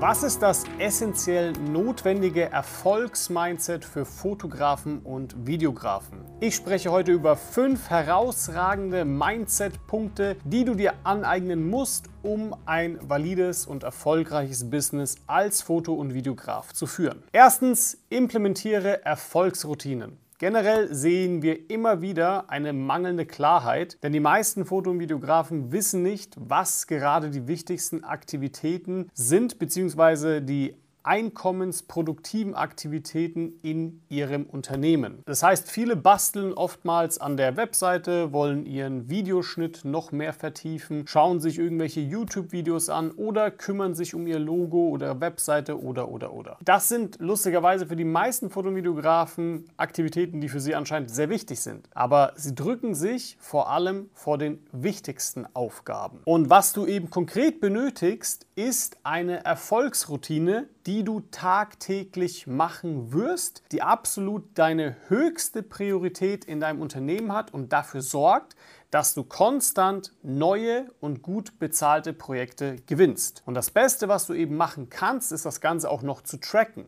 Was 0.00 0.22
ist 0.22 0.40
das 0.40 0.64
essentiell 0.78 1.52
notwendige 1.52 2.50
Erfolgsmindset 2.50 3.84
für 3.84 4.06
Fotografen 4.06 5.00
und 5.00 5.46
Videografen? 5.46 6.24
Ich 6.40 6.54
spreche 6.54 6.90
heute 6.90 7.12
über 7.12 7.36
fünf 7.36 7.90
herausragende 7.90 9.04
Mindset-Punkte, 9.04 10.38
die 10.44 10.64
du 10.64 10.74
dir 10.74 10.94
aneignen 11.04 11.68
musst, 11.68 12.06
um 12.22 12.56
ein 12.64 12.98
valides 13.10 13.66
und 13.66 13.82
erfolgreiches 13.82 14.70
Business 14.70 15.16
als 15.26 15.60
Foto- 15.60 15.92
und 15.92 16.14
Videograf 16.14 16.72
zu 16.72 16.86
führen. 16.86 17.22
Erstens, 17.32 17.98
implementiere 18.08 19.04
Erfolgsroutinen. 19.04 20.16
Generell 20.40 20.94
sehen 20.94 21.42
wir 21.42 21.68
immer 21.68 22.00
wieder 22.00 22.48
eine 22.48 22.72
mangelnde 22.72 23.26
Klarheit, 23.26 23.98
denn 24.02 24.14
die 24.14 24.20
meisten 24.20 24.64
Foto- 24.64 24.90
und 24.90 24.98
Videografen 24.98 25.70
wissen 25.70 26.02
nicht, 26.02 26.34
was 26.40 26.86
gerade 26.86 27.28
die 27.28 27.46
wichtigsten 27.46 28.04
Aktivitäten 28.04 29.10
sind, 29.12 29.58
beziehungsweise 29.58 30.40
die 30.40 30.76
einkommensproduktiven 31.02 32.54
Aktivitäten 32.54 33.58
in 33.62 34.02
ihrem 34.08 34.44
Unternehmen. 34.44 35.22
Das 35.26 35.42
heißt, 35.42 35.70
viele 35.70 35.96
basteln 35.96 36.52
oftmals 36.52 37.18
an 37.18 37.36
der 37.36 37.56
Webseite, 37.56 38.32
wollen 38.32 38.66
ihren 38.66 39.08
Videoschnitt 39.08 39.84
noch 39.84 40.12
mehr 40.12 40.32
vertiefen, 40.32 41.06
schauen 41.06 41.40
sich 41.40 41.58
irgendwelche 41.58 42.00
YouTube-Videos 42.00 42.88
an 42.88 43.10
oder 43.12 43.50
kümmern 43.50 43.94
sich 43.94 44.14
um 44.14 44.26
ihr 44.26 44.38
Logo 44.38 44.88
oder 44.88 45.20
Webseite 45.20 45.80
oder 45.80 46.08
oder 46.08 46.32
oder. 46.32 46.58
Das 46.64 46.88
sind 46.88 47.18
lustigerweise 47.20 47.86
für 47.86 47.96
die 47.96 48.04
meisten 48.04 48.50
Fotovideografen 48.50 49.64
Aktivitäten, 49.76 50.40
die 50.40 50.48
für 50.48 50.60
sie 50.60 50.74
anscheinend 50.74 51.10
sehr 51.10 51.28
wichtig 51.30 51.60
sind. 51.60 51.88
Aber 51.94 52.32
sie 52.36 52.54
drücken 52.54 52.94
sich 52.94 53.36
vor 53.40 53.70
allem 53.70 54.10
vor 54.14 54.38
den 54.38 54.58
wichtigsten 54.72 55.46
Aufgaben. 55.54 56.20
Und 56.24 56.50
was 56.50 56.72
du 56.72 56.86
eben 56.86 57.10
konkret 57.10 57.60
benötigst, 57.60 58.46
ist 58.54 58.98
eine 59.04 59.44
Erfolgsroutine, 59.44 60.68
die 60.90 61.04
du 61.04 61.20
tagtäglich 61.30 62.48
machen 62.48 63.12
wirst, 63.12 63.62
die 63.70 63.80
absolut 63.80 64.42
deine 64.58 64.96
höchste 65.06 65.62
Priorität 65.62 66.44
in 66.44 66.58
deinem 66.58 66.82
Unternehmen 66.82 67.32
hat 67.32 67.54
und 67.54 67.72
dafür 67.72 68.02
sorgt, 68.02 68.56
dass 68.90 69.14
du 69.14 69.22
konstant 69.22 70.12
neue 70.22 70.90
und 71.00 71.22
gut 71.22 71.58
bezahlte 71.58 72.12
Projekte 72.12 72.76
gewinnst. 72.86 73.42
Und 73.46 73.54
das 73.54 73.70
Beste, 73.70 74.08
was 74.08 74.26
du 74.26 74.34
eben 74.34 74.56
machen 74.56 74.90
kannst, 74.90 75.32
ist 75.32 75.46
das 75.46 75.60
Ganze 75.60 75.90
auch 75.90 76.02
noch 76.02 76.22
zu 76.22 76.38
tracken. 76.38 76.86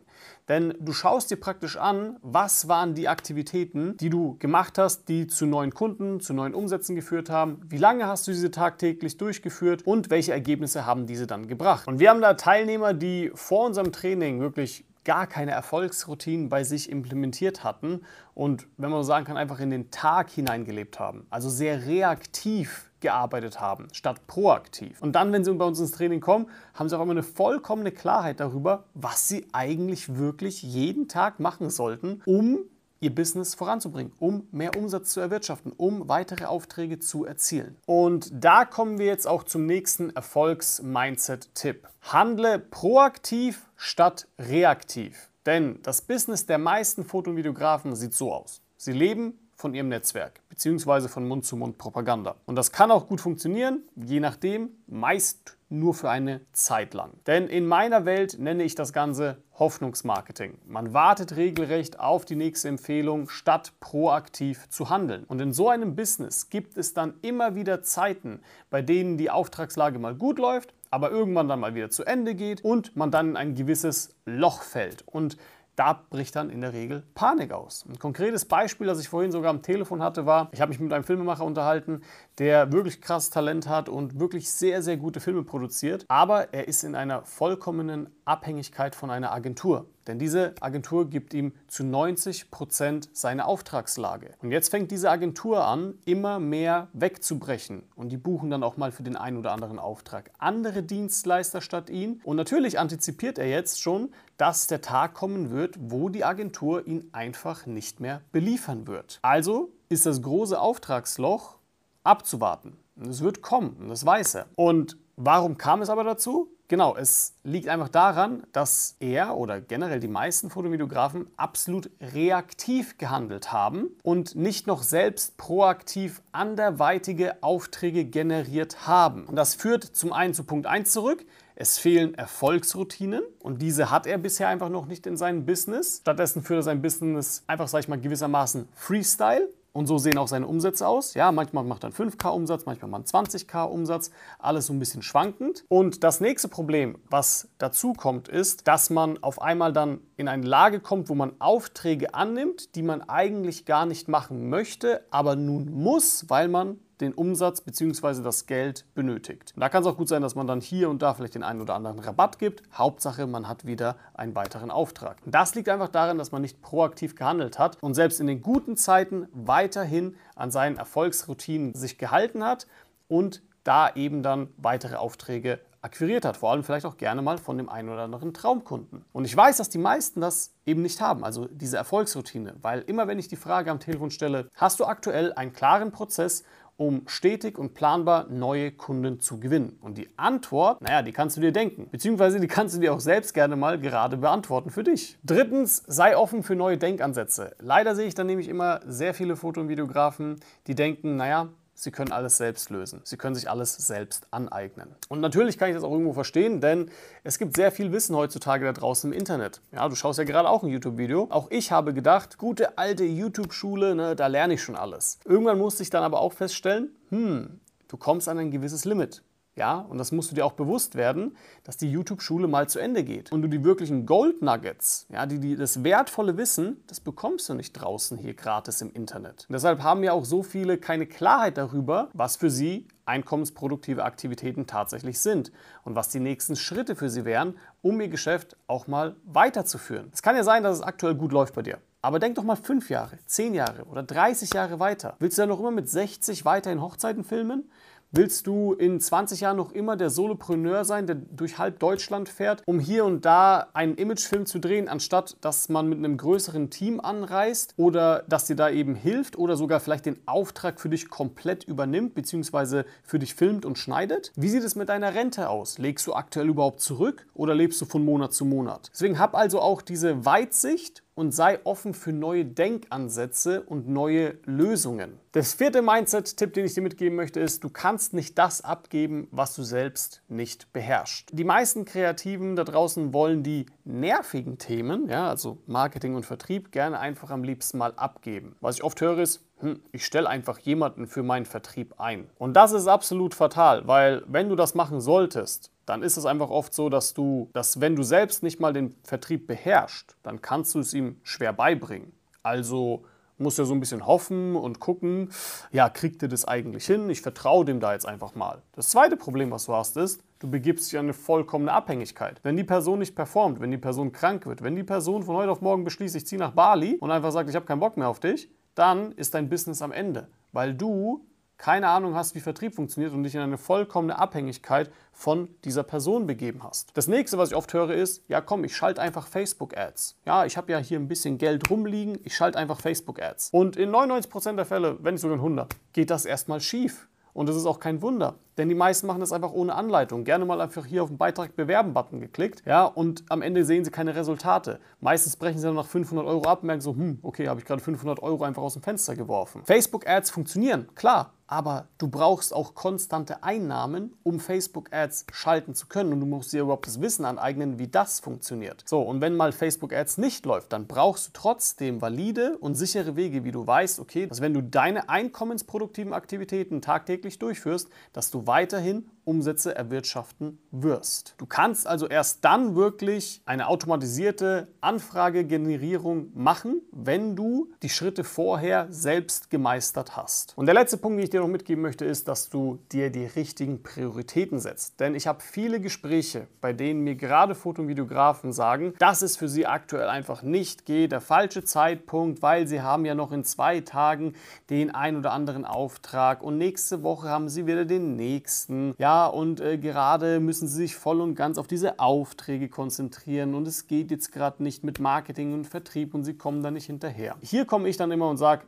Denn 0.49 0.75
du 0.81 0.93
schaust 0.93 1.31
dir 1.31 1.37
praktisch 1.37 1.77
an, 1.77 2.19
was 2.23 2.67
waren 2.67 2.95
die 2.95 3.09
Aktivitäten, 3.09 3.97
die 3.99 4.11
du 4.11 4.37
gemacht 4.39 4.79
hast, 4.79 5.09
die 5.09 5.29
zu 5.29 5.47
neuen 5.47 5.73
Kunden, 5.73 6.21
zu 6.21 6.35
neuen 6.35 6.55
Umsätzen 6.55 6.97
geführt 6.97 7.31
haben, 7.31 7.61
wie 7.69 7.79
lange 7.79 8.07
hast 8.07 8.27
du 8.27 8.33
diese 8.33 8.51
tagtäglich 8.51 9.17
durchgeführt 9.17 9.87
und 9.87 10.11
welche 10.11 10.33
Ergebnisse 10.33 10.85
haben 10.85 11.07
diese 11.07 11.29
dann 11.29 11.47
gebracht. 11.47 11.87
Und 11.87 12.01
wir 12.01 12.11
haben 12.11 12.21
da 12.21 12.35
Teilnehmer, 12.35 12.95
die 12.95 13.31
vor 13.35 13.67
unserem 13.67 13.93
Training 13.93 14.41
wirklich 14.41 14.85
gar 15.05 15.27
keine 15.27 15.53
Erfolgsroutinen 15.53 16.49
bei 16.49 16.65
sich 16.65 16.91
implementiert 16.91 17.65
hatten 17.65 18.03
und, 18.35 18.67
wenn 18.77 18.91
man 18.91 19.01
so 19.03 19.09
sagen 19.09 19.25
kann, 19.25 19.37
einfach 19.37 19.61
in 19.61 19.71
den 19.71 19.91
Tag 19.91 20.31
hineingelebt 20.31 21.01
haben. 21.01 21.27
Also 21.31 21.49
sehr 21.49 21.87
reaktiv 21.87 22.91
gearbeitet 23.01 23.61
haben, 23.61 23.89
statt 23.93 24.27
proaktiv. 24.27 25.03
Und 25.03 25.13
dann, 25.13 25.33
wenn 25.33 25.45
sie 25.45 25.53
bei 25.55 25.65
uns 25.65 25.81
ins 25.81 25.91
Training 25.91 26.21
kommen, 26.21 26.47
haben 26.75 26.89
sie 26.89 26.97
auch 26.97 27.03
immer 27.03 27.11
eine 27.11 27.23
vollkommene 27.23 27.91
Klarheit 27.91 28.41
darüber, 28.41 28.85
was 28.95 29.29
sie 29.29 29.47
eigentlich 29.53 30.17
wirklich 30.17 30.63
jeden 30.63 31.09
Tag 31.09 31.41
machen 31.41 31.69
sollten, 31.69 32.23
um 32.25 32.61
ihr 33.03 33.15
Business 33.15 33.55
voranzubringen, 33.55 34.13
um 34.19 34.47
mehr 34.53 34.77
Umsatz 34.77 35.11
zu 35.11 35.21
erwirtschaften, 35.21 35.73
um 35.77 36.09
weitere 36.09 36.45
Aufträge 36.45 36.99
zu 37.01 37.25
erzielen. 37.25 37.77
Und 37.85 38.31
da 38.33 38.65
kommen 38.65 38.99
wir 38.99 39.07
jetzt 39.07 39.27
auch 39.27 39.43
zum 39.43 39.67
nächsten 39.67 40.11
Erfolgs-Mindset-Tipp. 40.11 41.89
Handle 42.03 42.59
proaktiv 42.59 43.69
statt 43.77 44.29
reaktiv. 44.39 45.29
Denn 45.45 45.81
das 45.83 46.03
Business 46.03 46.47
der 46.47 46.59
meisten 46.59 47.05
Foto- 47.05 47.31
und 47.31 47.37
Videografen 47.37 47.97
sieht 47.97 48.15
so 48.15 48.33
aus. 48.33 48.63
Sie 48.77 48.93
leben 48.93 49.39
von 49.63 49.75
ihrem 49.75 49.89
Netzwerk 49.89 50.41
bzw. 50.51 51.09
von 51.09 51.27
Mund-zu-Mund-Propaganda. 51.27 52.35
Und 52.47 52.57
das 52.57 52.73
kann 52.73 52.91
auch 52.91 53.07
gut 53.07 53.21
funktionieren, 53.21 53.83
je 53.95 54.21
nachdem, 54.21 54.71
meist 54.89 55.57
nur 55.71 55.95
für 55.95 56.11
eine 56.11 56.41
Zeit 56.53 56.93
lang. 56.95 57.13
Denn 57.27 57.49
in 57.49 57.67
meiner 57.67 58.05
Welt 58.05 58.39
nenne 58.39 58.65
ich 58.65 58.75
das 58.75 58.93
Ganze 58.93 59.39
Hoffnungsmarketing. 59.59 60.59
Man 60.67 60.93
wartet 60.93 61.37
regelrecht 61.37 61.99
auf 61.99 62.25
die 62.25 62.37
nächste 62.37 62.69
Empfehlung, 62.69 63.29
statt 63.29 63.73
proaktiv 63.81 64.69
zu 64.69 64.91
handeln. 64.91 65.25
Und 65.25 65.41
in 65.41 65.53
so 65.53 65.69
einem 65.69 65.95
Business 65.95 66.51
gibt 66.51 66.77
es 66.77 66.93
dann 66.93 67.15
immer 67.23 67.55
wieder 67.55 67.83
Zeiten, 67.83 68.41
bei 68.69 68.83
denen 68.83 69.17
die 69.17 69.31
Auftragslage 69.31 69.99
mal 69.99 70.15
gut 70.15 70.39
läuft, 70.39 70.75
aber 70.91 71.11
irgendwann 71.11 71.49
dann 71.49 71.61
mal 71.61 71.75
wieder 71.75 71.89
zu 71.89 72.05
Ende 72.05 72.35
geht 72.35 72.65
und 72.65 72.97
man 72.97 73.11
dann 73.11 73.31
in 73.31 73.37
ein 73.37 73.55
gewisses 73.55 74.15
Loch 74.27 74.63
fällt. 74.63 75.07
Und 75.09 75.39
da 75.77 76.05
bricht 76.11 76.37
dann 76.37 76.51
in 76.51 76.61
der 76.61 76.73
Regel 76.73 77.03
Panik 77.15 77.53
aus. 77.53 77.85
Ein 77.89 77.99
konkretes 77.99 78.45
Beispiel, 78.45 78.87
das 78.87 79.01
ich 79.01 79.09
vorhin 79.09 79.33
sogar 79.33 79.51
am 79.51 79.63
Telefon 79.63 80.03
hatte, 80.03 80.27
war, 80.27 80.49
ich 80.53 80.61
habe 80.61 80.71
mich 80.71 80.81
mit 80.81 80.93
einem 80.93 81.05
Filmemacher 81.05 81.45
unterhalten, 81.45 82.03
der 82.39 82.73
wirklich 82.73 83.01
krasses 83.01 83.31
Talent 83.31 83.69
hat 83.69 83.89
und 83.89 84.21
wirklich 84.21 84.51
sehr, 84.51 84.83
sehr 84.83 84.97
gute 84.97 85.21
Filme 85.21 85.45
produziert, 85.45 86.05
aber 86.09 86.53
er 86.53 86.69
ist 86.69 86.85
in 86.85 86.95
einer 86.95 87.23
vollkommenen 87.23 88.11
Abhängigkeit 88.25 88.95
von 88.95 89.11
einer 89.11 89.33
Agentur. 89.33 89.87
Denn 90.07 90.19
diese 90.19 90.55
Agentur 90.61 91.09
gibt 91.09 91.33
ihm 91.35 91.53
zu 91.69 91.85
90 91.85 92.51
Prozent 92.51 93.09
seine 93.13 93.47
Auftragslage. 93.47 94.35
Und 94.43 94.51
jetzt 94.51 94.71
fängt 94.71 94.91
diese 94.91 95.11
Agentur 95.11 95.65
an, 95.65 95.95
immer 96.05 96.41
mehr 96.41 96.89
wegzubrechen. 96.93 97.85
Und 97.95 98.11
die 98.11 98.17
buchen 98.17 98.51
dann 98.51 98.63
auch 98.63 98.77
mal 98.77 98.93
für 98.93 99.03
den 99.03 99.17
einen 99.17 99.37
oder 99.37 99.53
anderen 99.53 99.79
Auftrag 99.79 100.31
andere 100.39 100.83
Dienstleister 100.83 101.61
statt 101.61 101.91
ihn. 101.91 102.21
Und 102.25 102.37
natürlich 102.37 102.79
antizipiert 102.79 103.39
er 103.39 103.49
jetzt 103.49 103.81
schon, 103.81 104.13
dass 104.37 104.67
der 104.67 104.81
Tag 104.81 105.15
kommen 105.15 105.51
wird, 105.51 105.77
wo 105.79 106.09
die 106.09 106.25
Agentur 106.25 106.87
ihn 106.87 107.09
einfach 107.13 107.67
nicht 107.67 108.01
mehr 108.01 108.23
beliefern 108.33 108.87
wird. 108.87 109.19
Also 109.23 109.71
ist 109.89 110.07
das 110.07 110.23
große 110.23 110.61
Auftragsloch 110.61 111.57
abzuwarten. 112.03 112.77
Es 113.09 113.23
wird 113.23 113.43
kommen, 113.43 113.89
das 113.89 114.05
weiß 114.05 114.35
er. 114.35 114.47
Und 114.57 114.97
warum 115.17 115.57
kam 115.57 115.83
es 115.83 115.91
aber 115.91 116.05
dazu? 116.05 116.49
Genau, 116.73 116.97
es 116.97 117.35
liegt 117.45 117.69
einfach 117.69 117.91
daran, 117.91 118.45
dass 118.53 118.97
er 118.99 119.37
oder 119.37 119.61
generell 119.61 120.01
die 120.01 120.09
meisten 120.09 120.49
Fotovideografen 120.49 121.27
absolut 121.37 121.91
reaktiv 122.01 122.97
gehandelt 122.97 123.53
haben 123.53 123.91
und 124.03 124.37
nicht 124.37 124.67
noch 124.67 124.83
selbst 124.83 125.37
proaktiv 125.37 126.23
anderweitige 126.33 127.43
Aufträge 127.43 128.07
generiert 128.07 128.87
haben. 128.87 129.27
Und 129.27 129.37
das 129.37 129.55
führt 129.55 129.85
zum 129.85 130.15
einen 130.15 130.33
zu 130.33 130.45
Punkt 130.45 130.67
1 130.67 130.91
zurück. 130.91 131.27
Es 131.57 131.79
fehlen 131.79 132.15
Erfolgsroutinen 132.15 133.23
und 133.41 133.61
diese 133.61 133.91
hat 133.91 134.07
er 134.07 134.17
bisher 134.17 134.49
einfach 134.49 134.71
noch 134.71 134.87
nicht 134.87 135.07
in 135.07 135.19
seinem 135.19 135.45
Business. 135.45 135.99
Stattdessen 136.01 136.43
führt 136.43 136.61
er 136.61 136.63
sein 136.63 136.81
Business 136.81 137.45
einfach, 137.49 137.69
sag 137.69 137.81
ich 137.81 137.89
mal, 137.89 138.01
gewissermaßen 138.01 138.67
Freestyle. 138.75 139.47
Und 139.73 139.87
so 139.87 139.97
sehen 139.97 140.19
auch 140.19 140.29
seine 140.29 140.47
Umsätze 140.47 140.87
aus. 140.87 141.15
Ja, 141.15 141.33
manchmal 141.33 141.65
macht 141.65 141.85
er 141.85 141.91
5K 141.91 142.29
Umsatz, 142.29 142.67
manchmal 142.67 142.91
mal 142.91 143.01
20K 143.01 143.65
Umsatz. 143.65 144.11
Alles 144.39 144.67
so 144.67 144.75
ein 144.75 144.79
bisschen 144.79 145.03
schwankend. 145.03 145.65
Und 145.69 146.05
das 146.05 146.21
nächste 146.21 146.49
Problem, 146.49 146.99
was 147.09 147.49
dazu 147.57 147.95
kommt, 147.95 148.29
ist, 148.29 148.69
dass 148.69 148.91
man 148.91 149.23
auf 149.23 149.41
einmal 149.41 149.73
dann 149.73 150.01
in 150.23 150.29
eine 150.29 150.47
Lage 150.47 150.79
kommt, 150.79 151.09
wo 151.09 151.17
man 151.17 151.33
Aufträge 151.41 152.15
annimmt, 152.15 152.77
die 152.77 152.83
man 152.83 153.03
eigentlich 153.03 153.67
gar 153.67 153.87
nicht 153.87 154.07
machen 154.07 154.49
möchte, 154.49 155.05
aber 155.11 155.35
nun 155.35 155.71
muss, 155.73 156.31
weil 156.31 156.47
man 156.47 156.79
den 157.01 157.13
Umsatz 157.13 157.61
bzw. 157.61 158.23
das 158.23 158.47
Geld 158.47 158.85
benötigt. 158.95 159.53
Und 159.57 159.61
da 159.61 159.69
kann 159.69 159.83
es 159.83 159.89
auch 159.89 159.97
gut 159.97 160.07
sein, 160.07 160.23
dass 160.23 160.37
man 160.37 160.47
dann 160.47 160.61
hier 160.61 160.89
und 160.89 161.03
da 161.03 161.13
vielleicht 161.13 161.35
den 161.35 161.43
einen 161.43 161.61
oder 161.61 161.75
anderen 161.75 161.99
Rabatt 161.99 162.39
gibt. 162.39 162.63
Hauptsache, 162.73 163.27
man 163.27 163.49
hat 163.49 163.67
wieder 163.67 163.97
einen 164.15 164.37
weiteren 164.37 164.71
Auftrag. 164.71 165.17
Und 165.27 165.35
das 165.35 165.57
liegt 165.57 165.69
einfach 165.69 165.89
daran, 165.89 166.19
dass 166.19 166.31
man 166.31 166.41
nicht 166.41 166.63
proaktiv 166.63 167.17
gehandelt 167.17 167.59
hat 167.59 167.83
und 167.83 167.95
selbst 167.95 168.21
in 168.21 168.29
den 168.29 168.43
guten 168.43 168.77
Zeiten 168.77 169.27
weiterhin 169.33 170.15
an 170.37 170.53
seinen 170.53 170.77
Erfolgsroutinen 170.77 171.75
sich 171.75 171.99
gehalten 171.99 172.45
hat 172.45 172.69
und 173.09 173.43
da 173.65 173.93
eben 173.97 174.23
dann 174.23 174.51
weitere 174.57 174.95
Aufträge 174.95 175.59
akquiriert 175.83 176.25
hat. 176.25 176.37
Vor 176.37 176.51
allem 176.51 176.63
vielleicht 176.65 176.87
auch 176.87 176.97
gerne 176.97 177.21
mal 177.21 177.39
von 177.39 177.59
dem 177.59 177.69
einen 177.69 177.89
oder 177.89 178.03
anderen 178.03 178.33
Traumkunden. 178.33 179.05
Und 179.13 179.25
ich 179.25 179.37
weiß, 179.37 179.59
dass 179.59 179.69
die 179.69 179.79
meisten 179.79 180.21
das 180.21 180.55
eben 180.65 180.81
nicht 180.83 181.01
haben, 181.01 181.25
also 181.25 181.47
diese 181.47 181.77
Erfolgsroutine. 181.77 182.55
Weil 182.63 182.81
immer 182.83 183.09
wenn 183.09 183.19
ich 183.19 183.29
die 183.29 183.37
Frage 183.37 183.71
am 183.71 183.81
Telefon 183.81 184.11
stelle, 184.11 184.49
hast 184.55 184.81
du 184.81 184.85
aktuell 184.85 185.33
einen 185.35 185.53
klaren 185.53 185.91
Prozess, 185.91 186.45
um 186.77 187.03
stetig 187.07 187.59
und 187.59 187.75
planbar 187.75 188.29
neue 188.29 188.73
Kunden 188.73 189.21
zu 189.21 189.39
gewinnen? 189.39 189.77
Und 189.81 189.99
die 189.99 190.09
Antwort, 190.17 190.81
naja, 190.81 191.03
die 191.03 191.13
kannst 191.13 191.37
du 191.37 191.41
dir 191.41 191.53
denken, 191.53 191.89
beziehungsweise 191.91 192.41
die 192.41 192.49
kannst 192.49 192.77
du 192.77 192.81
dir 192.81 192.95
auch 192.95 193.01
selbst 193.01 193.35
gerne 193.35 193.57
mal 193.57 193.79
gerade 193.79 194.17
beantworten 194.17 194.71
für 194.71 194.85
dich. 194.85 195.19
Drittens, 195.25 195.83
sei 195.87 196.17
offen 196.17 196.43
für 196.43 196.55
neue 196.55 196.79
Denkansätze. 196.79 197.55
Leider 197.59 197.95
sehe 197.95 198.07
ich 198.07 198.15
dann 198.15 198.29
nämlich 198.29 198.49
immer 198.49 198.81
sehr 198.87 199.15
viele 199.15 199.37
Foto- 199.37 199.61
und 199.61 199.69
Videografen, 199.69 200.41
die 200.67 200.75
denken, 200.75 201.17
naja, 201.17 201.49
Sie 201.75 201.91
können 201.91 202.13
alles 202.13 202.37
selbst 202.37 202.71
lösen. 202.71 203.01
Sie 203.05 203.17
können 203.17 203.35
sich 203.35 203.49
alles 203.49 203.75
selbst 203.75 204.27
aneignen. 204.31 204.95
Und 205.09 205.21
natürlich 205.21 205.59
kann 205.59 205.69
ich 205.69 205.75
das 205.75 205.85
auch 205.85 205.93
irgendwo 205.93 206.13
verstehen, 206.13 206.61
denn 206.61 206.91
es 207.25 207.39
gibt 207.39 207.57
sehr 207.57 207.73
viel 207.73 207.93
Wissen 207.93 208.15
heutzutage 208.15 208.65
da 208.67 208.73
draußen 208.73 209.11
im 209.11 209.19
Internet. 209.19 209.63
Ja, 209.73 209.89
du 209.89 209.95
schaust 209.95 210.19
ja 210.19 210.25
gerade 210.25 210.49
auch 210.49 210.63
ein 210.63 210.69
YouTube-Video. 210.69 211.29
Auch 211.31 211.51
ich 211.51 211.73
habe 211.73 211.95
gedacht, 211.95 212.39
gute 212.39 212.79
alte 212.79 213.05
YouTube-Schule, 213.05 213.95
ne, 213.95 214.15
da 214.15 214.27
lerne 214.27 214.55
ich 214.55 214.63
schon 214.63 214.77
alles. 214.77 215.19
Irgendwann 215.25 215.59
musste 215.59 215.83
ich 215.83 215.91
dann 215.91 216.05
aber 216.05 216.21
auch 216.21 216.33
feststellen, 216.33 216.95
hm, 217.09 217.61
du 217.89 217.97
kommst 217.97 218.29
an 218.29 218.39
ein 218.39 218.51
gewisses 218.51 218.85
Limit. 218.85 219.23
Ja, 219.55 219.81
und 219.81 219.99
das 219.99 220.13
musst 220.13 220.31
du 220.31 220.35
dir 220.35 220.47
auch 220.47 220.53
bewusst 220.53 220.95
werden, 220.95 221.37
dass 221.63 221.77
die 221.77 221.91
YouTube-Schule 221.91 222.49
mal 222.49 222.71
zu 222.71 222.79
Ende 222.79 223.05
geht. 223.05 223.31
Und 223.33 223.43
du 223.43 223.49
die 223.49 223.65
wirklichen 223.65 224.07
Gold 224.07 224.41
Nuggets, 224.41 225.07
ja, 225.11 225.27
die, 225.27 225.41
die, 225.41 225.57
das 225.57 225.85
wertvolle 225.85 226.39
Wissen, 226.39 226.83
das 226.87 227.01
bekommst 227.01 227.51
du 227.51 227.55
nicht 227.55 227.73
draußen 227.73 228.17
hier 228.17 228.33
gratis 228.33 228.81
im 228.81 228.91
Internet. 228.93 229.45
Und 229.49 229.53
deshalb 229.53 229.83
haben 229.83 230.03
ja 230.05 230.13
auch 230.13 230.25
so 230.25 230.43
viele 230.43 230.79
keine 230.79 231.07
Klarheit 231.07 231.59
darüber, 231.59 232.09
was 232.15 232.37
für 232.37 232.51
sie 232.51 232.89
einkommensproduktive 233.05 234.05
Aktivitäten 234.05 234.67
tatsächlich 234.67 235.21
sind 235.21 235.53
und 235.85 235.97
was 235.97 236.09
die 236.09 236.21
nächsten 236.21 236.57
Schritte 236.57 236.97
für 236.97 237.11
sie 237.11 237.27
wären, 237.27 237.59
um 237.83 238.01
ihr 238.01 238.09
Geschäft 238.09 238.57
auch 238.69 238.87
mal 238.87 239.17
weiterzuführen. 239.25 240.09
Es 240.15 240.23
kann 240.23 240.37
ja 240.37 240.45
sein, 240.45 240.63
dass 240.63 240.79
es 240.79 240.83
aktuell 240.83 241.15
gut 241.15 241.33
läuft 241.33 241.55
bei 241.55 241.63
dir. 241.63 241.79
Aber 242.05 242.19
denk 242.19 242.35
doch 242.35 242.43
mal 242.43 242.57
fünf 242.57 242.91
Jahre, 242.91 243.19
zehn 243.27 243.55
Jahre 243.55 243.85
oder 243.85 244.03
30 244.03 244.55
Jahre 244.55 244.81
weiter. 244.81 245.15
Willst 245.21 245.39
du 245.39 245.43
ja 245.43 245.47
noch 245.47 245.61
immer 245.61 245.71
mit 245.71 245.89
60 245.89 246.45
weiterhin 246.45 246.81
Hochzeiten 246.81 247.23
filmen? 247.23 247.71
Willst 248.15 248.47
du 248.47 248.75
in 248.75 249.01
20 249.01 249.41
Jahren 249.41 249.57
noch 249.57 249.73
immer 249.73 249.97
der 249.97 250.11
Solopreneur 250.11 250.85
sein, 250.85 251.07
der 251.07 251.15
durch 251.15 251.57
halb 251.57 251.79
Deutschland 251.79 252.29
fährt, 252.29 252.63
um 252.67 252.79
hier 252.79 253.07
und 253.07 253.25
da 253.25 253.69
einen 253.73 253.95
Imagefilm 253.95 254.45
zu 254.45 254.59
drehen, 254.59 254.87
anstatt 254.87 255.39
dass 255.41 255.71
man 255.71 255.89
mit 255.89 255.97
einem 255.97 256.19
größeren 256.19 256.69
Team 256.69 257.01
anreist 257.01 257.73
oder 257.79 258.25
dass 258.29 258.45
dir 258.45 258.55
da 258.55 258.69
eben 258.69 258.97
hilft 258.97 259.39
oder 259.39 259.57
sogar 259.57 259.81
vielleicht 259.81 260.05
den 260.05 260.21
Auftrag 260.27 260.79
für 260.79 260.91
dich 260.91 261.09
komplett 261.09 261.65
übernimmt 261.65 262.15
bzw. 262.15 262.83
für 263.03 263.19
dich 263.19 263.35
filmt 263.35 263.65
und 263.65 263.79
schneidet? 263.79 264.31
Wie 264.37 264.51
sieht 264.51 264.63
es 264.63 264.77
mit 264.77 264.91
deiner 264.91 265.15
Rente 265.15 265.49
aus? 265.49 265.79
Legst 265.79 266.07
du 266.07 266.13
aktuell 266.13 266.51
überhaupt 266.51 266.81
zurück 266.81 267.27
oder 267.33 267.55
lebst 267.55 267.81
du 267.81 267.87
von 267.87 268.05
Monat 268.05 268.35
zu 268.35 268.45
Monat? 268.45 268.91
Deswegen 268.93 269.19
hab 269.19 269.35
also 269.35 269.59
auch 269.59 269.81
diese 269.81 270.27
Weitsicht 270.27 271.03
und 271.15 271.33
sei 271.33 271.59
offen 271.65 271.95
für 271.95 272.13
neue 272.13 272.45
Denkansätze 272.45 273.63
und 273.63 273.89
neue 273.89 274.39
Lösungen. 274.45 275.19
Das 275.33 275.55
vierte 275.55 275.83
Mindset-Tipp, 275.83 276.55
den 276.55 276.67
ich 276.67 276.75
dir 276.75 276.83
mitgeben 276.83 277.17
möchte, 277.17 277.41
ist, 277.41 277.65
du 277.65 277.71
kannst 277.71 278.15
nicht 278.15 278.39
das 278.39 278.63
abgeben, 278.63 279.29
was 279.31 279.55
du 279.55 279.63
selbst 279.63 280.23
nicht 280.29 280.73
beherrschst. 280.73 281.31
Die 281.33 281.45
meisten 281.45 281.85
Kreativen 281.85 282.57
da 282.57 282.65
draußen 282.65 283.13
wollen 283.13 283.43
die 283.43 283.67
nervigen 283.85 284.59
Themen, 284.59 285.09
ja, 285.09 285.29
also 285.29 285.59
Marketing 285.67 286.15
und 286.15 286.27
Vertrieb, 286.27 286.73
gerne 286.73 286.99
einfach 286.99 287.31
am 287.31 287.45
liebsten 287.45 287.79
mal 287.79 287.93
abgeben. 287.97 288.57
Was 288.61 288.77
ich 288.77 288.85
oft 288.85 289.01
höre 289.01 289.19
ist, 289.19 289.41
hm, 289.63 289.81
ich 289.93 290.05
stelle 290.05 290.29
einfach 290.29 290.59
jemanden 290.59 291.07
für 291.07 291.23
meinen 291.23 291.47
Vertrieb 291.47 291.99
ein. 291.99 292.29
Und 292.39 292.55
das 292.55 292.73
ist 292.73 292.89
absolut 292.89 293.35
fatal, 293.35 293.87
weil 293.87 294.23
wenn 294.27 294.49
du 294.49 294.57
das 294.57 294.75
machen 294.75 295.01
solltest, 295.01 295.71
dann 295.87 296.03
ist 296.03 296.17
es 296.17 296.27
einfach 296.27 296.51
oft 296.51 296.75
so, 296.75 296.89
dass 296.89 297.15
du, 297.15 297.49
dass 297.53 297.81
wenn 297.81 297.97
du 297.97 298.03
selbst 298.03 298.43
nicht 298.43 298.61
mal 298.61 298.73
den 298.73 298.95
Vertrieb 299.05 299.47
beherrschst, 299.47 300.17
dann 300.23 300.41
kannst 300.43 300.75
du 300.75 300.81
es 300.81 300.95
ihm 300.95 301.17
schwer 301.23 301.53
beibringen. 301.53 302.13
Also 302.43 303.05
musst 303.39 303.59
du 303.59 303.63
ja 303.63 303.67
so 303.67 303.75
ein 303.75 303.81
bisschen 303.81 304.07
hoffen 304.07 304.57
und 304.57 304.81
gucken, 304.81 305.31
ja, 305.71 305.89
kriegt 305.89 306.23
er 306.23 306.29
das 306.29 306.47
eigentlich 306.47 306.87
hin? 306.87 307.09
Ich 307.11 307.23
vertraue 307.23 307.65
dem 307.65 307.81
da 307.81 307.93
jetzt 307.93 308.07
einfach 308.07 308.35
mal. 308.35 308.63
Das 308.73 308.89
zweite 308.89 309.17
Problem, 309.17 309.51
was 309.51 309.67
du 309.67 309.75
hast, 309.75 309.97
ist, 309.97 310.23
du 310.39 310.51
begibst 310.51 310.87
dich 310.87 310.95
in 310.95 311.01
eine 311.01 311.13
vollkommene 311.13 311.73
Abhängigkeit. 311.73 312.41
Wenn 312.43 312.57
die 312.57 312.65
Person 312.65 312.99
nicht 312.99 313.15
performt, 313.15 313.61
wenn 313.61 313.71
die 313.71 313.79
Person 313.79 314.13
krank 314.13 314.47
wird, 314.47 314.63
wenn 314.63 314.77
die 314.77 314.83
Person 314.83 315.23
von 315.23 315.37
heute 315.37 315.51
auf 315.51 315.61
morgen 315.61 315.85
beschließt, 315.85 316.17
ich 316.17 316.27
ziehe 316.27 316.39
nach 316.39 316.53
Bali 316.53 316.97
und 316.97 317.11
einfach 317.11 317.33
sagt, 317.33 317.49
ich 317.49 317.57
habe 317.57 317.67
keinen 317.67 317.81
Bock 317.81 317.97
mehr 317.97 318.09
auf 318.09 318.21
dich, 318.21 318.49
dann 318.75 319.13
ist 319.13 319.35
dein 319.35 319.49
Business 319.49 319.83
am 319.83 319.93
Ende, 319.93 320.29
weil 320.53 320.75
du 320.75 321.27
keine 321.63 321.87
Ahnung 321.89 322.17
hast, 322.17 322.35
wie 322.35 322.41
Vertrieb 322.41 322.75
funktioniert 322.75 323.13
und 323.13 323.23
dich 323.23 323.37
in 323.37 323.41
eine 323.41 323.57
vollkommene 323.57 324.19
Abhängigkeit 324.19 324.91
von 325.13 325.49
dieser 325.65 325.85
Person 325.85 326.27
begeben 326.27 326.65
hast. 326.65 326.91
Das 326.95 327.07
nächste, 327.07 327.39
was 327.39 327.51
ich 327.51 327.57
oft 327.57 327.73
höre, 327.73 327.91
ist, 327.91 328.25
ja 328.29 328.41
komm, 328.41 328.65
ich 328.65 328.75
schalte 328.75 329.01
einfach 329.01 329.29
Facebook-Ads. 329.29 330.17
Ja, 330.27 330.45
ich 330.45 330.57
habe 330.57 330.73
ja 330.73 330.79
hier 330.79 330.99
ein 330.99 331.07
bisschen 331.07 331.39
Geld 331.39 331.71
rumliegen, 331.71 332.19
ich 332.25 332.35
schalte 332.35 332.59
einfach 332.59 332.81
Facebook-Ads. 332.81 333.51
Und 333.53 333.77
in 333.77 333.91
99% 333.91 334.57
der 334.57 334.67
Fälle, 334.67 334.99
wenn 335.03 335.15
nicht 335.15 335.21
sogar 335.21 335.37
in 335.37 335.41
100, 335.41 335.77
geht 335.93 336.11
das 336.11 336.25
erstmal 336.25 336.61
schief. 336.61 337.07
Und 337.35 337.49
das 337.49 337.57
ist 337.57 337.67
auch 337.67 337.81
kein 337.81 338.03
Wunder, 338.03 338.35
denn 338.59 338.69
die 338.69 338.75
meisten 338.75 339.07
machen 339.07 339.21
das 339.21 339.33
einfach 339.33 339.53
ohne 339.53 339.75
Anleitung. 339.75 340.25
Gerne 340.25 340.45
mal 340.45 340.61
einfach 340.61 340.85
hier 340.85 341.03
auf 341.03 341.09
den 341.09 341.17
Beitrag 341.17 341.57
bewerben-Button 341.57 342.21
geklickt, 342.21 342.63
ja, 342.67 342.85
und 342.85 343.25
am 343.31 343.41
Ende 343.41 343.65
sehen 343.65 343.85
sie 343.85 343.91
keine 343.91 344.15
Resultate. 344.15 344.81
Meistens 345.01 345.37
brechen 345.37 345.59
sie 345.59 345.67
dann 345.67 345.75
nach 345.75 345.87
500 345.87 346.27
Euro 346.27 346.47
ab 346.49 346.63
und 346.63 346.67
merken 346.67 346.83
so, 346.83 346.95
hm, 346.95 347.21
okay, 347.23 347.49
habe 347.49 347.61
ich 347.61 347.67
gerade 347.67 347.83
500 347.83 348.23
Euro 348.23 348.45
einfach 348.45 348.63
aus 348.63 348.75
dem 348.75 348.83
Fenster 348.83 349.17
geworfen. 349.17 349.63
Facebook-Ads 349.65 350.31
funktionieren, 350.31 350.89
klar, 350.95 351.33
aber 351.53 351.87
du 351.99 352.09
brauchst 352.09 352.55
auch 352.55 352.75
konstante 352.75 353.43
Einnahmen, 353.43 354.15
um 354.23 354.41
Facebook-Ads 354.41 355.27
schalten 355.35 355.75
zu 355.75 355.87
können 355.87 356.15
und 356.15 356.21
du 356.21 356.25
musst 356.25 356.55
dir 356.55 356.63
überhaupt 356.63 356.87
das 356.87 357.03
Wissen 357.03 357.27
aneignen, 357.27 357.79
wie 357.79 357.89
das 357.89 358.21
funktioniert. 358.21 358.83
So, 358.87 359.03
und 359.03 359.21
wenn 359.21 359.37
mal 359.37 359.53
Facebook-Ads 359.53 360.17
nicht 360.17 360.47
läuft, 360.47 360.73
dann 360.73 360.87
brauchst 360.87 361.27
du 361.27 361.31
trotzdem 361.35 362.01
valide 362.01 362.57
und 362.57 362.75
sichere 362.75 363.17
Wege, 363.17 363.45
wie 363.45 363.53
du 363.53 363.67
weißt, 363.67 364.01
okay, 364.01 364.27
dass 364.27 364.41
wenn 364.41 364.55
du 364.55 364.63
deine 364.63 365.11
einkommensproduktiven 365.11 366.15
Aktivitäten 366.15 366.81
tagtäglich 366.81 367.39
durchführst, 367.39 367.91
dass 368.15 368.31
du 368.31 368.47
weiterhin 368.47 369.11
Umsätze 369.25 369.75
erwirtschaften 369.75 370.59
wirst. 370.71 371.35
Du 371.39 371.47
kannst 371.47 371.87
also 371.87 372.09
erst 372.09 372.45
dann 372.45 372.75
wirklich 372.75 373.41
eine 373.45 373.69
automatisierte 373.69 374.69
Anfragegenerierung 374.81 376.33
machen, 376.35 376.83
wenn 376.91 377.37
du 377.37 377.71
die 377.83 377.89
Schritte 377.89 378.25
vorher 378.25 378.89
selbst 378.91 379.51
gemeistert 379.51 380.17
hast. 380.17 380.57
Und 380.57 380.67
der 380.67 380.75
letzte 380.75 380.97
Punkt, 380.97 381.19
den 381.19 381.25
ich 381.25 381.31
dir 381.31 381.41
noch 381.41 381.49
mitgeben 381.49 381.83
möchte, 381.83 382.05
ist, 382.05 382.27
dass 382.27 382.49
du 382.49 382.79
dir 382.91 383.11
die 383.11 383.27
richtigen 383.27 383.83
Prioritäten 383.83 384.59
setzt. 384.59 384.99
Denn 385.01 385.15
ich 385.15 385.27
habe 385.27 385.41
viele 385.41 385.81
Gespräche, 385.81 386.49
bei 386.61 386.73
denen 386.73 387.01
mir 387.01 387.15
gerade 387.15 387.55
Foto- 387.55 387.83
und 387.83 387.89
Videografen 387.89 388.53
sagen, 388.53 388.95
dass 388.99 389.23
es 389.23 389.37
für 389.37 389.49
sie 389.49 389.67
aktuell 389.67 390.09
einfach 390.09 390.43
nicht 390.43 390.85
geht, 390.87 391.13
der 391.13 391.21
falsche 391.21 391.63
Zeitpunkt, 391.65 392.43
weil 392.43 392.67
sie 392.67 392.83
haben 392.83 393.05
ja 393.05 393.15
noch 393.15 393.31
in 393.33 393.45
zwei 393.45 393.81
Tagen 393.81 394.35
den 394.71 394.95
ein 394.95 395.17
oder 395.17 395.33
anderen 395.33 395.65
Auftrag 395.65 396.43
und 396.43 396.59
nächste 396.59 397.03
Woche 397.03 397.29
haben 397.29 397.49
sie 397.49 397.67
wieder 397.67 397.85
den 397.85 398.17
nächsten. 398.17 398.95
Ja, 398.99 399.12
und 399.27 399.61
äh, 399.61 399.79
gerade 399.79 400.41
müssen 400.41 400.69
sie 400.69 400.77
sich 400.77 400.97
voll 400.97 401.21
und 401.21 401.35
ganz 401.35 401.59
auf 401.59 401.67
diese 401.67 401.99
Aufträge 401.99 402.69
konzentrieren 402.69 403.55
und 403.55 403.67
es 403.67 403.87
geht 403.87 404.11
jetzt 404.11 404.33
gerade 404.33 404.63
nicht 404.63 404.85
mit 404.85 405.01
Marketing 405.01 405.55
und 405.55 405.67
Vertrieb 405.67 406.15
und 406.15 406.25
sie 406.25 406.35
kommen 406.35 406.63
da 406.63 406.71
nicht 406.71 406.87
hinterher. 406.87 407.37
Hier 407.41 407.65
komme 407.65 407.89
ich 407.89 407.97
dann 407.97 408.11
immer 408.11 408.29
und 408.29 408.37
sage, 408.37 408.65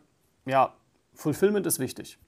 ja, 0.46 0.75
Fulfillment 1.14 1.67
ist 1.67 1.79
wichtig. 1.79 2.19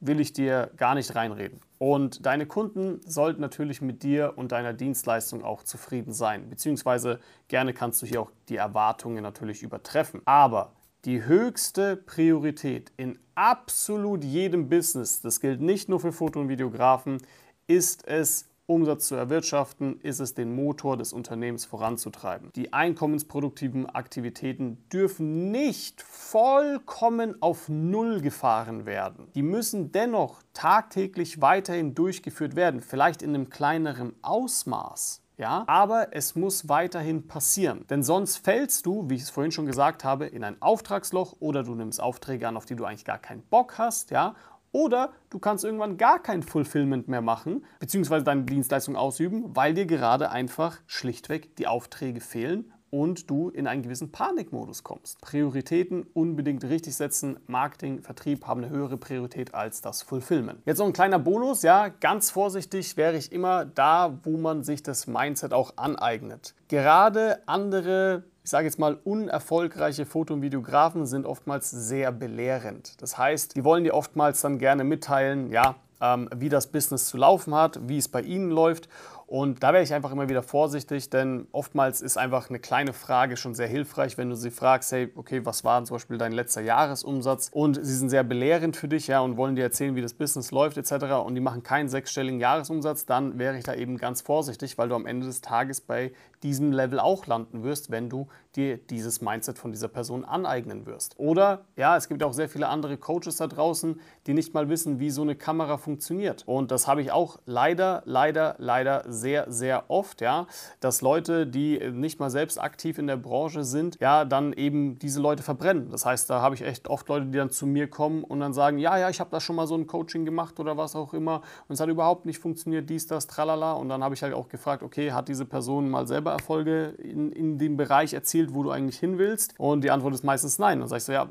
Will 0.00 0.18
ich 0.18 0.32
dir 0.32 0.72
gar 0.76 0.96
nicht 0.96 1.14
reinreden. 1.14 1.60
Und 1.78 2.26
deine 2.26 2.46
Kunden 2.46 3.00
sollten 3.06 3.40
natürlich 3.40 3.80
mit 3.80 4.02
dir 4.02 4.32
und 4.36 4.50
deiner 4.50 4.72
Dienstleistung 4.72 5.44
auch 5.44 5.62
zufrieden 5.62 6.12
sein. 6.12 6.50
Beziehungsweise 6.50 7.20
gerne 7.46 7.72
kannst 7.72 8.02
du 8.02 8.06
hier 8.06 8.22
auch 8.22 8.30
die 8.48 8.56
Erwartungen 8.56 9.22
natürlich 9.22 9.62
übertreffen. 9.62 10.20
Aber 10.24 10.72
die 11.04 11.24
höchste 11.24 11.96
Priorität 11.96 12.92
in 12.96 13.18
absolut 13.34 14.24
jedem 14.24 14.68
Business, 14.68 15.20
das 15.20 15.40
gilt 15.40 15.60
nicht 15.60 15.88
nur 15.88 16.00
für 16.00 16.12
Foto- 16.12 16.40
und 16.40 16.48
Videografen, 16.48 17.18
ist 17.66 18.06
es, 18.06 18.46
Umsatz 18.66 19.08
zu 19.08 19.16
erwirtschaften, 19.16 20.00
ist 20.00 20.20
es, 20.20 20.34
den 20.34 20.54
Motor 20.54 20.96
des 20.96 21.12
Unternehmens 21.12 21.64
voranzutreiben. 21.64 22.50
Die 22.54 22.72
einkommensproduktiven 22.72 23.86
Aktivitäten 23.86 24.88
dürfen 24.90 25.50
nicht 25.50 26.00
vollkommen 26.00 27.40
auf 27.42 27.68
Null 27.68 28.20
gefahren 28.20 28.86
werden. 28.86 29.28
Die 29.34 29.42
müssen 29.42 29.92
dennoch 29.92 30.42
tagtäglich 30.54 31.40
weiterhin 31.40 31.94
durchgeführt 31.94 32.56
werden, 32.56 32.80
vielleicht 32.80 33.20
in 33.22 33.34
einem 33.34 33.50
kleineren 33.50 34.14
Ausmaß. 34.22 35.22
Ja, 35.38 35.64
aber 35.66 36.14
es 36.14 36.36
muss 36.36 36.68
weiterhin 36.68 37.26
passieren, 37.26 37.86
denn 37.88 38.02
sonst 38.02 38.36
fällst 38.36 38.84
du, 38.84 39.08
wie 39.08 39.14
ich 39.14 39.22
es 39.22 39.30
vorhin 39.30 39.50
schon 39.50 39.66
gesagt 39.66 40.04
habe, 40.04 40.26
in 40.26 40.44
ein 40.44 40.60
Auftragsloch 40.60 41.36
oder 41.40 41.64
du 41.64 41.74
nimmst 41.74 42.00
Aufträge 42.00 42.46
an, 42.46 42.56
auf 42.56 42.66
die 42.66 42.76
du 42.76 42.84
eigentlich 42.84 43.06
gar 43.06 43.18
keinen 43.18 43.42
Bock 43.42 43.78
hast, 43.78 44.10
ja, 44.10 44.36
oder 44.72 45.12
du 45.30 45.38
kannst 45.38 45.64
irgendwann 45.64 45.96
gar 45.96 46.18
kein 46.18 46.42
Fulfillment 46.42 47.08
mehr 47.08 47.20
machen, 47.20 47.64
beziehungsweise 47.78 48.24
deine 48.24 48.42
Dienstleistung 48.42 48.96
ausüben, 48.96 49.54
weil 49.54 49.74
dir 49.74 49.86
gerade 49.86 50.30
einfach 50.30 50.80
schlichtweg 50.86 51.54
die 51.56 51.66
Aufträge 51.66 52.20
fehlen 52.20 52.72
und 52.92 53.30
du 53.30 53.48
in 53.48 53.66
einen 53.66 53.82
gewissen 53.82 54.12
Panikmodus 54.12 54.82
kommst. 54.82 55.20
Prioritäten 55.22 56.04
unbedingt 56.12 56.62
richtig 56.64 56.94
setzen. 56.94 57.40
Marketing, 57.46 58.02
Vertrieb 58.02 58.46
haben 58.46 58.62
eine 58.62 58.70
höhere 58.70 58.98
Priorität 58.98 59.54
als 59.54 59.80
das 59.80 60.02
Fulfillment. 60.02 60.60
Jetzt 60.66 60.78
noch 60.78 60.86
ein 60.86 60.92
kleiner 60.92 61.18
Bonus, 61.18 61.62
ja, 61.62 61.88
ganz 61.88 62.30
vorsichtig 62.30 62.98
wäre 62.98 63.16
ich 63.16 63.32
immer 63.32 63.64
da, 63.64 64.18
wo 64.24 64.36
man 64.36 64.62
sich 64.62 64.82
das 64.82 65.06
Mindset 65.06 65.54
auch 65.54 65.72
aneignet. 65.76 66.54
Gerade 66.68 67.40
andere 67.46 68.24
ich 68.44 68.50
sage 68.50 68.66
jetzt 68.66 68.78
mal, 68.78 68.98
unerfolgreiche 69.04 70.04
Foto- 70.04 70.34
und 70.34 70.42
Videografen 70.42 71.06
sind 71.06 71.26
oftmals 71.26 71.70
sehr 71.70 72.10
belehrend. 72.10 73.00
Das 73.00 73.16
heißt, 73.16 73.54
die 73.54 73.64
wollen 73.64 73.84
dir 73.84 73.94
oftmals 73.94 74.40
dann 74.40 74.58
gerne 74.58 74.82
mitteilen, 74.82 75.50
ja, 75.52 75.76
ähm, 76.00 76.28
wie 76.34 76.48
das 76.48 76.66
Business 76.66 77.06
zu 77.06 77.16
laufen 77.16 77.54
hat, 77.54 77.88
wie 77.88 77.98
es 77.98 78.08
bei 78.08 78.20
ihnen 78.20 78.50
läuft. 78.50 78.88
Und 79.32 79.62
da 79.62 79.72
wäre 79.72 79.82
ich 79.82 79.94
einfach 79.94 80.12
immer 80.12 80.28
wieder 80.28 80.42
vorsichtig, 80.42 81.08
denn 81.08 81.46
oftmals 81.52 82.02
ist 82.02 82.18
einfach 82.18 82.50
eine 82.50 82.58
kleine 82.58 82.92
Frage 82.92 83.38
schon 83.38 83.54
sehr 83.54 83.66
hilfreich, 83.66 84.18
wenn 84.18 84.28
du 84.28 84.36
sie 84.36 84.50
fragst, 84.50 84.92
hey, 84.92 85.10
okay, 85.16 85.46
was 85.46 85.64
war 85.64 85.82
zum 85.86 85.94
Beispiel 85.94 86.18
dein 86.18 86.32
letzter 86.32 86.60
Jahresumsatz? 86.60 87.48
Und 87.50 87.82
sie 87.82 87.96
sind 87.96 88.10
sehr 88.10 88.24
belehrend 88.24 88.76
für 88.76 88.88
dich, 88.88 89.06
ja, 89.06 89.20
und 89.20 89.38
wollen 89.38 89.56
dir 89.56 89.62
erzählen, 89.62 89.96
wie 89.96 90.02
das 90.02 90.12
Business 90.12 90.50
läuft 90.50 90.76
etc. 90.76 91.24
Und 91.24 91.34
die 91.34 91.40
machen 91.40 91.62
keinen 91.62 91.88
sechsstelligen 91.88 92.40
Jahresumsatz, 92.40 93.06
dann 93.06 93.38
wäre 93.38 93.56
ich 93.56 93.64
da 93.64 93.72
eben 93.72 93.96
ganz 93.96 94.20
vorsichtig, 94.20 94.76
weil 94.76 94.90
du 94.90 94.96
am 94.96 95.06
Ende 95.06 95.24
des 95.24 95.40
Tages 95.40 95.80
bei 95.80 96.12
diesem 96.42 96.70
Level 96.70 97.00
auch 97.00 97.26
landen 97.26 97.62
wirst, 97.62 97.90
wenn 97.90 98.10
du 98.10 98.28
dir 98.54 98.76
dieses 98.76 99.22
Mindset 99.22 99.58
von 99.58 99.72
dieser 99.72 99.88
Person 99.88 100.26
aneignen 100.26 100.84
wirst. 100.84 101.18
Oder 101.18 101.64
ja, 101.76 101.96
es 101.96 102.08
gibt 102.08 102.22
auch 102.22 102.34
sehr 102.34 102.50
viele 102.50 102.68
andere 102.68 102.98
Coaches 102.98 103.36
da 103.36 103.46
draußen, 103.46 103.98
die 104.26 104.34
nicht 104.34 104.52
mal 104.52 104.68
wissen, 104.68 104.98
wie 104.98 105.08
so 105.08 105.22
eine 105.22 105.36
Kamera 105.36 105.78
funktioniert. 105.78 106.42
Und 106.46 106.70
das 106.70 106.86
habe 106.86 107.00
ich 107.00 107.12
auch 107.12 107.38
leider, 107.46 108.02
leider, 108.04 108.56
leider 108.58 109.04
sehr, 109.06 109.21
sehr 109.48 109.84
oft, 109.88 110.20
ja, 110.20 110.46
dass 110.80 111.00
Leute, 111.00 111.46
die 111.46 111.78
nicht 111.92 112.20
mal 112.20 112.30
selbst 112.30 112.60
aktiv 112.60 112.98
in 112.98 113.06
der 113.06 113.16
Branche 113.16 113.64
sind, 113.64 113.98
ja, 114.00 114.24
dann 114.24 114.52
eben 114.52 114.98
diese 114.98 115.20
Leute 115.20 115.42
verbrennen. 115.42 115.90
Das 115.90 116.06
heißt, 116.06 116.28
da 116.28 116.40
habe 116.40 116.54
ich 116.54 116.62
echt 116.62 116.88
oft 116.88 117.08
Leute, 117.08 117.26
die 117.26 117.38
dann 117.38 117.50
zu 117.50 117.66
mir 117.66 117.88
kommen 117.88 118.24
und 118.24 118.40
dann 118.40 118.52
sagen, 118.52 118.78
ja, 118.78 118.98
ja, 118.98 119.08
ich 119.08 119.20
habe 119.20 119.30
da 119.30 119.40
schon 119.40 119.56
mal 119.56 119.66
so 119.66 119.74
ein 119.74 119.86
Coaching 119.86 120.24
gemacht 120.24 120.60
oder 120.60 120.76
was 120.76 120.96
auch 120.96 121.14
immer 121.14 121.42
und 121.68 121.74
es 121.74 121.80
hat 121.80 121.88
überhaupt 121.88 122.26
nicht 122.26 122.38
funktioniert, 122.38 122.88
dies, 122.90 123.06
das, 123.06 123.26
tralala. 123.26 123.72
Und 123.72 123.88
dann 123.88 124.02
habe 124.02 124.14
ich 124.14 124.22
halt 124.22 124.34
auch 124.34 124.48
gefragt, 124.48 124.82
okay, 124.82 125.12
hat 125.12 125.28
diese 125.28 125.44
Person 125.44 125.90
mal 125.90 126.06
selber 126.06 126.32
Erfolge 126.32 126.94
in, 126.98 127.32
in 127.32 127.58
dem 127.58 127.76
Bereich 127.76 128.14
erzielt, 128.14 128.54
wo 128.54 128.62
du 128.62 128.70
eigentlich 128.70 128.98
hin 128.98 129.18
willst? 129.18 129.54
Und 129.58 129.84
die 129.84 129.90
Antwort 129.90 130.14
ist 130.14 130.24
meistens 130.24 130.58
nein. 130.58 130.80
Dann 130.80 130.88
sagst 130.88 131.08
du, 131.08 131.12
ja, 131.12 131.28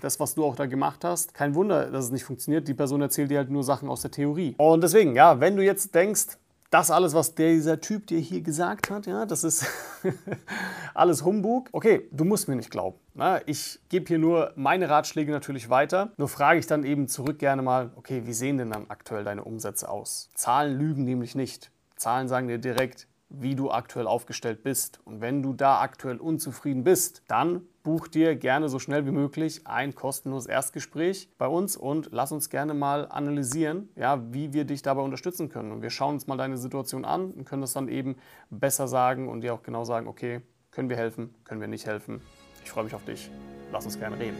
das, 0.00 0.20
was 0.20 0.34
du 0.34 0.44
auch 0.44 0.56
da 0.56 0.66
gemacht 0.66 1.04
hast, 1.04 1.34
kein 1.34 1.54
Wunder, 1.54 1.90
dass 1.90 2.06
es 2.06 2.10
nicht 2.10 2.24
funktioniert. 2.24 2.68
Die 2.68 2.74
Person 2.74 3.02
erzählt 3.02 3.30
dir 3.30 3.38
halt 3.38 3.50
nur 3.50 3.64
Sachen 3.64 3.88
aus 3.88 4.02
der 4.02 4.10
Theorie. 4.10 4.54
Und 4.58 4.82
deswegen, 4.82 5.14
ja, 5.14 5.40
wenn 5.40 5.56
du 5.56 5.64
jetzt 5.64 5.94
denkst, 5.94 6.38
das 6.70 6.90
alles, 6.90 7.14
was 7.14 7.34
dieser 7.34 7.80
Typ 7.80 8.06
dir 8.06 8.18
hier 8.18 8.42
gesagt 8.42 8.90
hat, 8.90 9.06
ja, 9.06 9.24
das 9.24 9.42
ist 9.42 9.66
alles 10.94 11.24
Humbug. 11.24 11.68
Okay, 11.72 12.08
du 12.12 12.24
musst 12.24 12.46
mir 12.48 12.56
nicht 12.56 12.70
glauben. 12.70 12.98
Na, 13.14 13.40
ich 13.46 13.80
gebe 13.88 14.06
hier 14.06 14.18
nur 14.18 14.52
meine 14.54 14.88
Ratschläge 14.88 15.32
natürlich 15.32 15.70
weiter. 15.70 16.12
Nur 16.18 16.28
frage 16.28 16.58
ich 16.58 16.66
dann 16.66 16.84
eben 16.84 17.08
zurück 17.08 17.38
gerne 17.38 17.62
mal, 17.62 17.90
okay, 17.96 18.22
wie 18.26 18.34
sehen 18.34 18.58
denn 18.58 18.70
dann 18.70 18.86
aktuell 18.88 19.24
deine 19.24 19.44
Umsätze 19.44 19.88
aus? 19.88 20.28
Zahlen 20.34 20.78
lügen 20.78 21.04
nämlich 21.04 21.34
nicht. 21.34 21.70
Zahlen 21.96 22.28
sagen 22.28 22.48
dir 22.48 22.58
direkt, 22.58 23.07
wie 23.30 23.54
du 23.54 23.70
aktuell 23.70 24.06
aufgestellt 24.06 24.62
bist. 24.62 25.00
Und 25.04 25.20
wenn 25.20 25.42
du 25.42 25.52
da 25.52 25.80
aktuell 25.80 26.18
unzufrieden 26.18 26.84
bist, 26.84 27.22
dann 27.28 27.62
buch 27.82 28.08
dir 28.08 28.36
gerne 28.36 28.68
so 28.68 28.78
schnell 28.78 29.06
wie 29.06 29.10
möglich 29.10 29.66
ein 29.66 29.94
kostenloses 29.94 30.46
Erstgespräch 30.46 31.28
bei 31.38 31.46
uns 31.46 31.76
und 31.76 32.08
lass 32.12 32.32
uns 32.32 32.50
gerne 32.50 32.74
mal 32.74 33.06
analysieren, 33.08 33.88
ja, 33.96 34.22
wie 34.32 34.52
wir 34.52 34.64
dich 34.64 34.82
dabei 34.82 35.02
unterstützen 35.02 35.48
können. 35.48 35.72
Und 35.72 35.82
wir 35.82 35.90
schauen 35.90 36.14
uns 36.14 36.26
mal 36.26 36.36
deine 36.36 36.58
Situation 36.58 37.04
an 37.04 37.30
und 37.30 37.44
können 37.44 37.62
das 37.62 37.72
dann 37.72 37.88
eben 37.88 38.16
besser 38.50 38.88
sagen 38.88 39.28
und 39.28 39.42
dir 39.42 39.54
auch 39.54 39.62
genau 39.62 39.84
sagen, 39.84 40.06
okay, 40.06 40.42
können 40.70 40.88
wir 40.88 40.96
helfen, 40.96 41.34
können 41.44 41.60
wir 41.60 41.68
nicht 41.68 41.86
helfen. 41.86 42.20
Ich 42.64 42.70
freue 42.70 42.84
mich 42.84 42.94
auf 42.94 43.04
dich. 43.04 43.30
Lass 43.72 43.84
uns 43.84 43.98
gerne 43.98 44.18
reden. 44.18 44.36